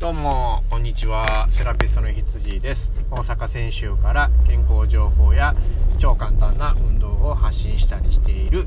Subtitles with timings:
[0.00, 1.46] どうも、こんにちは。
[1.52, 2.90] セラピストの羊です。
[3.10, 5.54] 大阪専修から健康情報や
[5.98, 8.64] 超簡単な運動を発信したりしている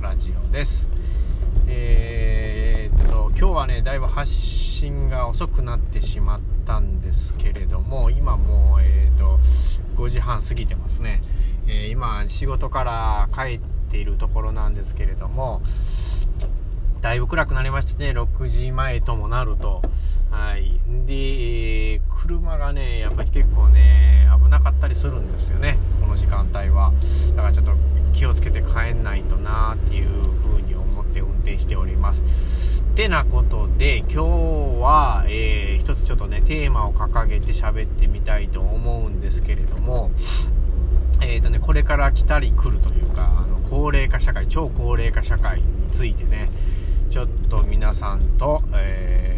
[0.00, 0.88] ラジオです。
[1.68, 9.40] えー、っと、今日はね、だいぶ発信が遅くなってしまったんですけれども、今もう、えー、っと、
[10.02, 11.20] 5時半過ぎてますね。
[11.66, 13.60] えー、今、仕事から帰っ
[13.90, 15.60] ているところなんですけれども、
[17.02, 19.82] だいぶ暗くなりましてね、6時前ともなると、
[20.32, 20.80] はい。
[21.06, 25.76] で、車がね、やっぱり結構ね、危なかったりするんですよね。
[26.00, 26.90] この時間帯は。
[27.36, 27.72] だからちょっと
[28.14, 30.08] 気をつけて帰んないとなーっていう
[30.42, 32.80] 風に思って運転しております。
[32.80, 34.16] ってなことで、今日
[34.80, 40.10] は、えー、一つちょっとね、テーマを掲げて喋ってみたいと思うんですけれども、
[41.20, 46.48] えっ、ー、とね、これから来たり来るというか、あの、高齢化社会、超高齢化社会についてね、
[47.10, 49.31] ちょっと皆さんと、えー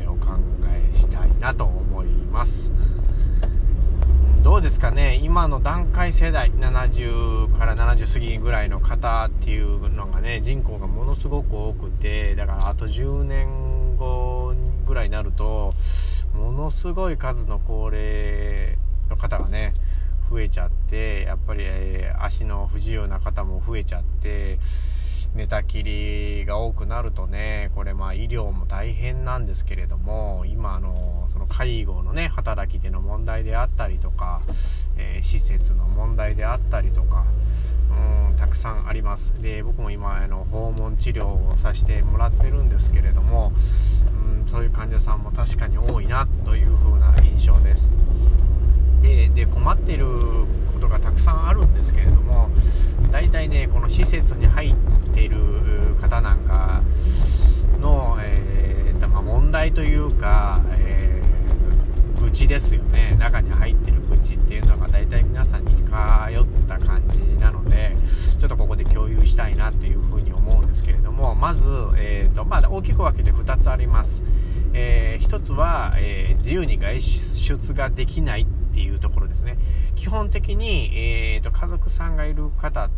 [1.44, 2.70] なと思います。
[4.42, 5.20] どうですかね？
[5.22, 14.54] 今の段階世代70から70過ぎぐらいの方っていうのがね人口がものすごく多くてだからあと10年後
[14.86, 15.74] ぐらいになると
[16.34, 18.78] ものすごい数の高齢
[19.10, 19.74] の方がね
[20.30, 21.66] 増えちゃってやっぱり、
[22.18, 24.58] 足の不自由な方も増えちゃって
[25.34, 34.42] 寝たきりが多くなるとね、これまあ医療も大変なんですけれども、今あのその介護のね、働き手の問題であったりとか、
[34.96, 37.24] えー、施設の問題であったりとか、
[38.28, 39.34] うん、たくさんあります。
[39.42, 43.52] で、僕も今、あの、訪問治療をさせてもらってるんですけれども、
[44.06, 47.90] うん、そういう患者さんも確かに多いなという風な印象です。
[49.02, 50.06] で、で困っている
[50.72, 52.50] ことがたくさんあるんですけれども、
[53.10, 54.74] 大体ね、この施設に入っ
[55.12, 55.36] ている
[56.00, 56.82] 方なんか
[57.80, 63.16] の、えーまあ、問題というか、えー、愚痴ですよね。
[63.18, 65.86] 中に入ってる愚痴っていうのが大体皆さんに通っ
[66.66, 67.96] た感じなので、
[68.40, 74.20] ちょっとここで共有したいなっていうふうに思うんですけれども、まず、えーとまあ、大きく分けて2つあります。
[74.72, 79.56] えー、1つは、えー、自由に外出ができないっていうところですね。
[79.94, 82.90] 基本的に、えーと、家族さんがいる方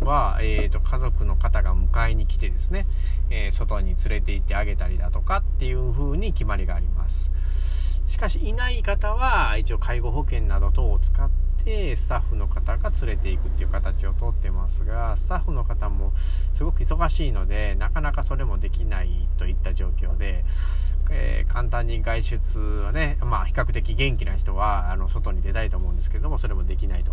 [0.00, 2.86] は、えーと、家族の方が迎えに来てですね、
[3.30, 7.30] えー、外に連れて行ってあげたりだとかっていう風に決まりがあります。
[8.06, 11.30] しかしいない方は一応介護保険など等を使っ
[11.64, 16.12] てスタッフの方が連れていくっていう形をとってますがスタッフの方も
[16.52, 20.44] すごく忙しいのでなかなかそれもできないといった状況で、
[21.10, 27.12] えー、簡単に外出はね、まあ比較的元気な人はあの外に出たいと思うんですけれどもそれもできないと。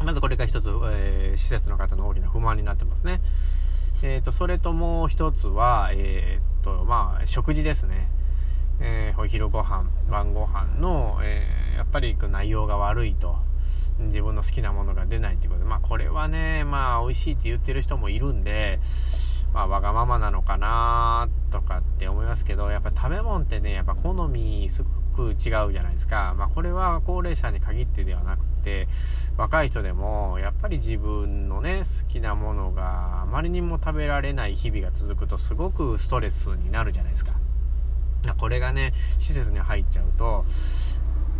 [0.00, 3.20] まずこれが一つ、えー、施設の方の大きな不満になってますね。
[4.02, 8.08] えっ、ー、と、それともう一つは、えっ、と、まあ、食事ですね。
[8.80, 13.38] えー、お昼ご飯、晩ご飯の、え、やっぱり内容が悪いと。
[13.98, 18.80] 自分の好きなものが出ないっていうことで、まあこれはね、まあ美味しいって言ってる人もいるんで、
[19.52, 24.82] まあわがままなのかなってとかって思いますけど、やっぱ食べ物ってね、やっぱ好みす
[25.14, 26.34] ごく違うじゃないですか。
[26.36, 28.88] まあこれは高齢者に限ってではなくて、
[29.36, 37.34] 若い人でもやっぱり自分のね、好きなものがあまりにも食べられない日々が続くとすごくストレスになるじゃないですか。
[38.36, 40.44] これがね、施設に入っちゃうと、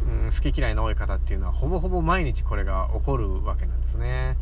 [0.07, 4.37] うん、好き嫌いの多い方っていうのはほぼほぼ毎日これが起こるわけなんですね。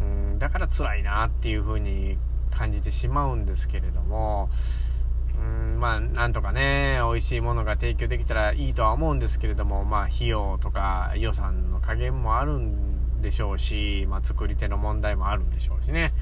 [0.00, 0.04] う
[0.34, 2.18] ん、だから辛いなっていう風に
[2.50, 4.50] 感じてしまうんですけれども、
[5.42, 16.12] うん、まあ、なんとかね、美味しいものが提供できたらいいとは思うんですけれども、まあ、費用とか予算の加減もあるんでしょうし、まあ、作り手の問題もあるんでしょうしね。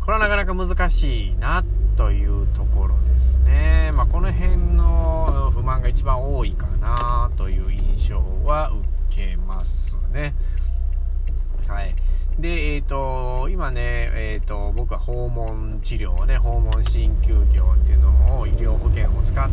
[0.00, 1.64] これはなかなか難しいな
[1.96, 3.90] というところですね。
[3.94, 8.70] まあ、この辺の不満が一番多いかなという印象は
[9.10, 10.34] 受けますね。
[11.66, 11.94] はい。
[12.38, 19.48] で、えっ、ー、と、今ね、えっ、ー、と、僕は訪問治療ね、訪問鍼灸業っていうのを医療保険を使っ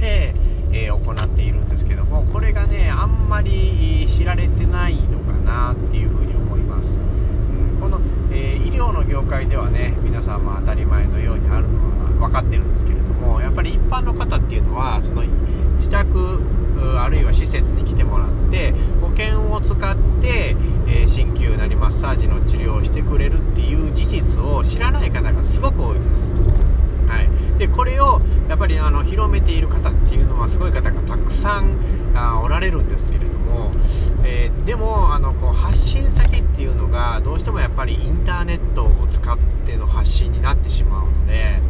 [0.00, 0.34] て、
[0.72, 6.98] えー、行っているんですけども、これがね、あんまり知られてないのかなっていうふうに思います。
[6.98, 8.00] うん、この、
[8.32, 11.78] え医療の業界ではね、皆さんも当たり前のようにあるの
[12.18, 15.22] は分かってるんですけれども、やっぱり一般の方っていうのは、その
[15.76, 16.40] 自宅、
[16.98, 20.56] あるいは施設に来てもらって保険を使って、
[20.86, 26.32] え鍼灸なりマッサージの治療をしてくれるっていう事実を知らない方がすごく多いです。
[27.06, 31.76] はい、でこれをやっぱりあの広めている方っていうのはすごい方がたくさん
[32.14, 33.70] あおられるんですけれども、
[34.24, 41.60] えー、でもあのこう発信先っていうのがどうしてもやっぱりインターネットを使っての発信になってしまうので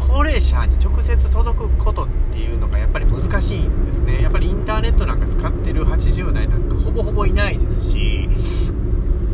[0.00, 4.22] 高齢者に直接届くことっていうのがやっぱり難しいんですね。
[4.22, 8.28] やっぱりインターネットなんか使ってる80代なんかほぼほぼいないですし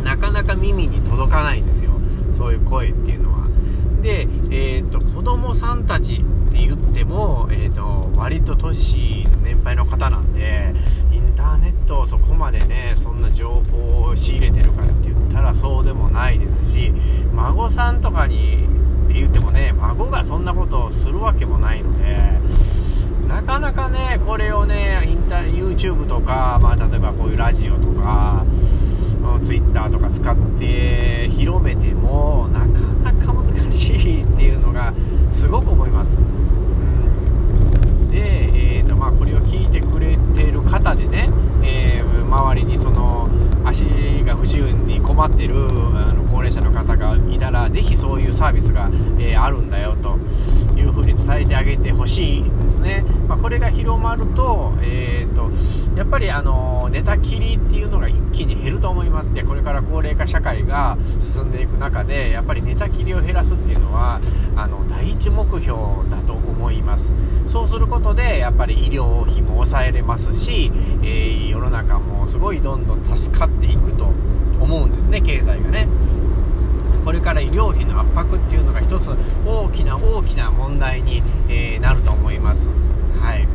[0.03, 1.92] なかなか耳に届かないんですよ。
[2.33, 3.49] そういう声っていうのは。
[4.03, 6.17] で、えーと、子供さんたちっ
[6.53, 10.75] て言っても、えーと、割と年の年配の方なんで
[11.13, 16.93] インターネットをそこまでねそんな情報を仕入れてるかって言ったらそうでもないですし
[17.35, 18.67] 孫さんとかに
[19.05, 22.33] って言ってもね孫がそんなことをするわけもないので
[23.29, 28.45] なかなかねこれをねインタ YouTube とか、まあ、例えばこういうラジオとか
[29.43, 34.93] Twitter とか使って広めてもなかなか難しいっていうのが
[35.31, 36.17] すごく思います。
[38.11, 41.31] で、えーとまあ、これを聞いてくれてる方でね、
[41.63, 43.29] えー、周りにその
[43.65, 43.85] 足
[44.25, 50.19] が不自由に困ってるあの高齢者の方がいたらぜひそういうサービスが、えー、あるんだよと
[50.77, 55.53] いうふうに伝えてあげてほしいですね、まあ、これが広まると,、えーと、
[55.97, 59.33] やっぱりあの寝たきりっていうのが一気に減ると思います。
[59.33, 64.21] でこれから高齢化社会が進んでいく中でやっぱり寝たきりを減らすっていうのは
[64.57, 65.79] あの第一目標
[66.11, 67.13] だと思います。
[67.47, 70.73] そうすることでやっぱり医療費も抑えれますし、
[71.03, 74.07] えー、世の中もすごいどんどん助かっていくと
[74.61, 75.87] 思うんですね経済がね。
[77.05, 79.11] これから医療費の圧迫っていうのが一つ
[79.45, 82.69] 大きな大きな問題に、えー、なると思います。
[83.21, 83.47] はい。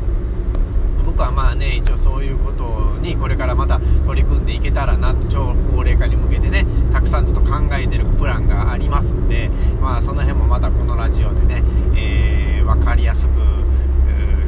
[1.06, 9.50] 僕はまあね、一応そういうことにこれからまた取り組んでいけたらなと、超高齢化に向けてね、たくさんちょっと考えてるプランがありますんで、
[9.82, 11.64] まあその辺もまたこのラジオでね、
[11.96, 13.32] えー、わかりやすく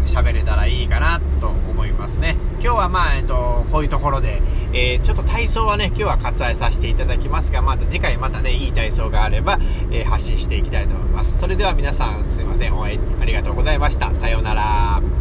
[0.10, 2.36] 喋れたらいいかなと思いますね。
[2.62, 4.42] 今日はまあ、えっと、こういうところで、
[4.74, 9.60] えー、ちょっと体操はね、今日は割愛させていただきますが、また次回またね、いい体操があれば、
[9.92, 11.40] えー、発信していきたいと思います。
[11.40, 14.14] それでは皆さん、すいません、応援ありがとうございました。
[14.16, 15.19] さようなら。